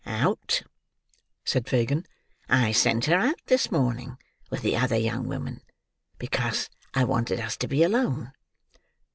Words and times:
"Out," 0.07 0.63
said 1.45 1.69
Fagin. 1.69 2.07
"I 2.49 2.71
sent 2.71 3.05
her 3.05 3.13
out 3.13 3.39
this 3.45 3.71
morning 3.71 4.17
with 4.49 4.63
the 4.63 4.75
other 4.75 4.95
young 4.97 5.27
woman, 5.27 5.61
because 6.17 6.71
I 6.95 7.03
wanted 7.03 7.39
us 7.39 7.55
to 7.57 7.67
be 7.67 7.83
alone." 7.83 8.31